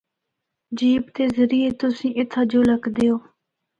جیپ 0.77 1.03
دے 1.15 1.25
ذریعے 1.37 1.69
تُسیں 1.79 2.15
اُتھا 2.19 2.41
جُل 2.51 2.67
ہکدے 2.73 3.05
او۔ 3.09 3.15